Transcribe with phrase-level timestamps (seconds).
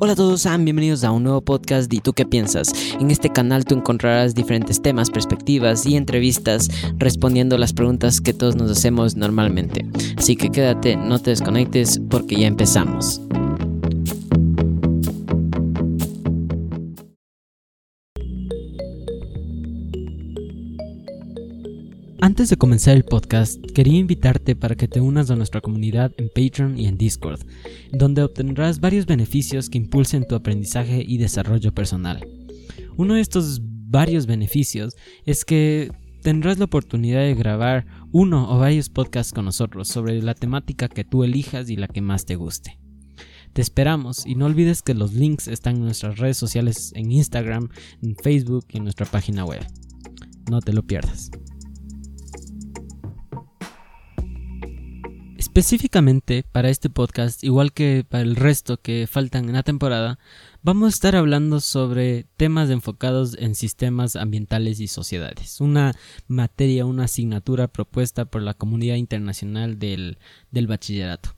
[0.00, 2.72] Hola a todos, sean bienvenidos a un nuevo podcast de ¿Tú qué piensas?
[3.00, 8.54] En este canal tú encontrarás diferentes temas, perspectivas y entrevistas respondiendo las preguntas que todos
[8.54, 9.84] nos hacemos normalmente.
[10.16, 13.20] Así que quédate, no te desconectes porque ya empezamos.
[22.28, 26.28] Antes de comenzar el podcast, quería invitarte para que te unas a nuestra comunidad en
[26.28, 27.40] Patreon y en Discord,
[27.90, 32.28] donde obtendrás varios beneficios que impulsen tu aprendizaje y desarrollo personal.
[32.98, 35.90] Uno de estos varios beneficios es que
[36.22, 41.04] tendrás la oportunidad de grabar uno o varios podcasts con nosotros sobre la temática que
[41.04, 42.78] tú elijas y la que más te guste.
[43.54, 47.70] Te esperamos y no olvides que los links están en nuestras redes sociales en Instagram,
[48.02, 49.66] en Facebook y en nuestra página web.
[50.50, 51.30] No te lo pierdas.
[55.58, 60.20] Específicamente para este podcast, igual que para el resto que faltan en la temporada,
[60.62, 65.96] vamos a estar hablando sobre temas enfocados en sistemas ambientales y sociedades, una
[66.28, 70.18] materia, una asignatura propuesta por la comunidad internacional del,
[70.52, 71.34] del bachillerato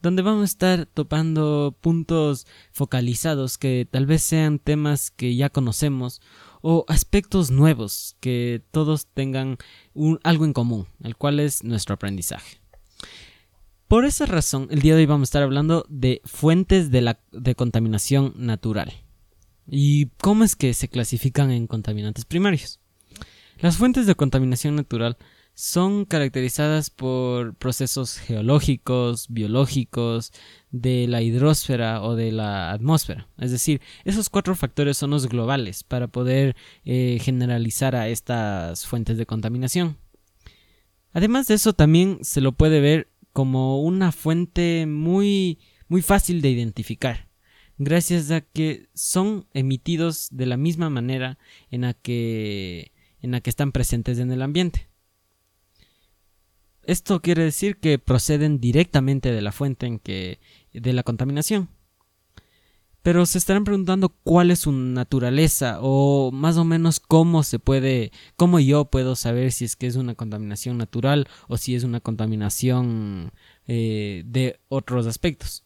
[0.00, 6.20] donde vamos a estar topando puntos focalizados que tal vez sean temas que ya conocemos
[6.62, 9.58] o aspectos nuevos que todos tengan
[10.24, 12.61] algo en común, el cual es nuestro aprendizaje.
[13.92, 17.20] Por esa razón, el día de hoy vamos a estar hablando de fuentes de, la,
[17.30, 18.90] de contaminación natural.
[19.66, 22.80] ¿Y cómo es que se clasifican en contaminantes primarios?
[23.58, 25.18] Las fuentes de contaminación natural
[25.52, 30.32] son caracterizadas por procesos geológicos, biológicos,
[30.70, 33.28] de la hidrosfera o de la atmósfera.
[33.36, 39.18] Es decir, esos cuatro factores son los globales para poder eh, generalizar a estas fuentes
[39.18, 39.98] de contaminación.
[41.12, 46.50] Además de eso, también se lo puede ver como una fuente muy muy fácil de
[46.50, 47.28] identificar
[47.78, 51.38] gracias a que son emitidos de la misma manera
[51.70, 54.88] en la que en la que están presentes en el ambiente.
[56.84, 60.40] Esto quiere decir que proceden directamente de la fuente en que
[60.72, 61.68] de la contaminación.
[63.02, 68.12] Pero se estarán preguntando cuál es su naturaleza o más o menos cómo se puede,
[68.36, 71.98] cómo yo puedo saber si es que es una contaminación natural o si es una
[71.98, 73.32] contaminación
[73.66, 75.64] eh, de otros aspectos.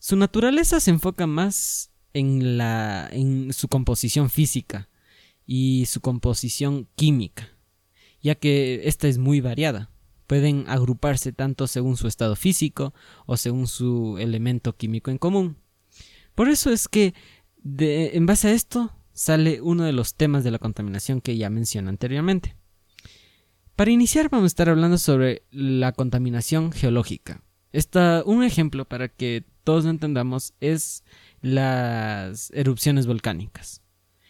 [0.00, 4.88] Su naturaleza se enfoca más en la en su composición física
[5.46, 7.50] y su composición química,
[8.20, 9.90] ya que esta es muy variada.
[10.26, 12.94] Pueden agruparse tanto según su estado físico
[13.26, 15.61] o según su elemento químico en común.
[16.34, 17.14] Por eso es que,
[17.64, 21.90] en base a esto, sale uno de los temas de la contaminación que ya mencioné
[21.90, 22.56] anteriormente.
[23.76, 27.42] Para iniciar vamos a estar hablando sobre la contaminación geológica.
[28.24, 31.04] un ejemplo para que todos lo entendamos es
[31.40, 33.82] las erupciones volcánicas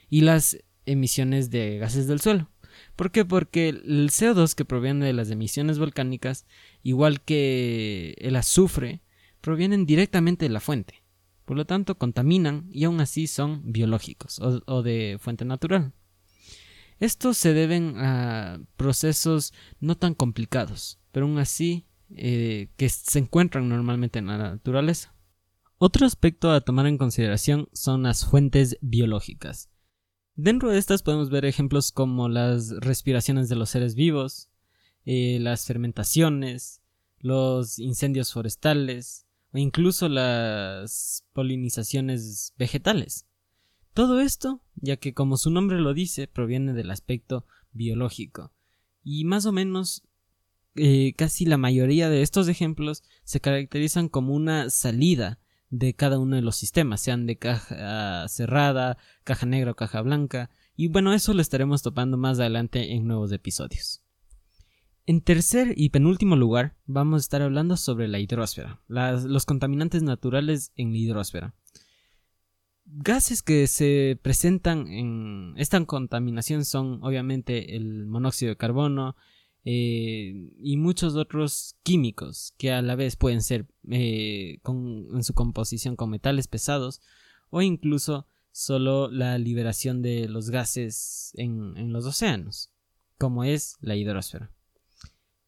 [0.08, 2.50] y las emisiones de gases del suelo.
[2.96, 3.24] ¿Por qué?
[3.24, 6.46] Porque el CO2 que proviene de las emisiones volcánicas,
[6.82, 9.02] igual que el azufre,
[9.40, 11.01] provienen directamente de la fuente.
[11.44, 15.92] Por lo tanto, contaminan y aún así son biológicos o, de fuente natural.
[16.98, 23.68] Estos se deben a procesos no tan complicados, pero aún así eh, que se encuentran
[23.68, 25.14] normalmente en la naturaleza.
[25.78, 29.68] Otro aspecto a tomar en consideración son las fuentes biológicas.
[30.36, 34.48] Dentro de estas podemos ver ejemplos como las respiraciones de los seres vivos,
[35.04, 36.82] eh, las fermentaciones,
[37.18, 43.26] los incendios forestales, o incluso las polinizaciones vegetales.
[43.94, 48.52] Todo esto, ya que como su nombre lo dice, proviene del aspecto biológico.
[49.04, 50.02] Y más o menos
[50.74, 55.38] eh, casi la mayoría de estos ejemplos se caracterizan como una salida
[55.68, 60.50] de cada uno de los sistemas, sean de caja cerrada, caja negra o caja blanca.
[60.76, 64.02] Y bueno, eso lo estaremos topando más adelante en nuevos episodios.
[65.12, 70.72] En tercer y penúltimo lugar, vamos a estar hablando sobre la hidrosfera, los contaminantes naturales
[70.74, 71.54] en la hidrosfera.
[72.86, 79.14] Gases que se presentan en esta contaminación son obviamente el monóxido de carbono
[79.66, 85.94] eh, y muchos otros químicos que a la vez pueden ser eh, en su composición
[85.94, 87.02] con metales pesados
[87.50, 92.70] o incluso solo la liberación de los gases en los océanos,
[93.18, 94.50] como es la hidrosfera.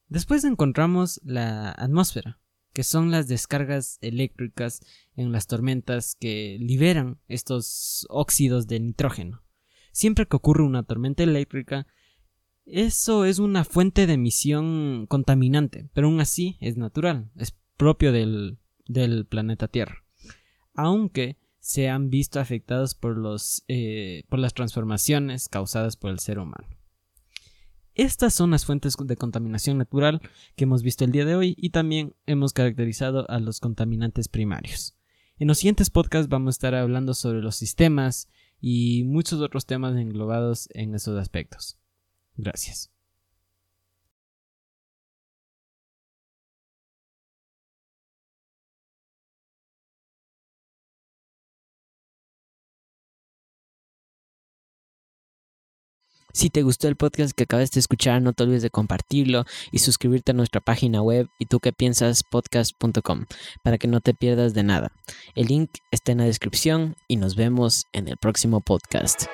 [0.09, 2.39] Después encontramos la atmósfera,
[2.73, 4.81] que son las descargas eléctricas
[5.17, 9.43] en las tormentas que liberan estos óxidos de nitrógeno.
[9.93, 11.87] Siempre que ocurre una tormenta eléctrica,
[12.67, 18.59] eso es una fuente de emisión contaminante, pero aún así es natural, es propio del,
[19.29, 20.05] planeta Tierra.
[20.75, 26.39] Aunque se han visto afectados por, los, eh, por las transformaciones causadas por el ser
[26.39, 26.69] humano.
[27.95, 30.21] Estas son las fuentes de contaminación natural
[30.57, 34.97] que hemos visto el día de hoy y también hemos caracterizado a los contaminantes primarios.
[35.39, 38.29] En los siguientes podcasts vamos a estar hablando sobre los sistemas
[38.61, 41.79] y muchos otros temas englobados en esos aspectos.
[42.37, 42.94] Gracias.
[56.35, 59.79] Si te gustó el podcast que acabas de escuchar, no te olvides de compartirlo y
[59.79, 63.27] suscribirte a nuestra página web y tú que piensas podcast.com
[63.63, 64.91] para que no te pierdas de nada.
[65.37, 69.27] El link está en la descripción y nos vemos en el próximo podcast.